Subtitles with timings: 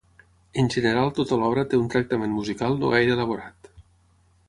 [0.63, 3.75] En general tota l'obra té un tractament musical no gaire elaborat.